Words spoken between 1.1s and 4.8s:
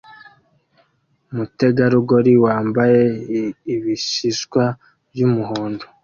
Umutegarugori wambaye ibishishwa